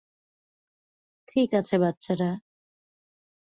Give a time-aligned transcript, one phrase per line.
[1.27, 2.29] ঠিক আছে, বাচ্চারা।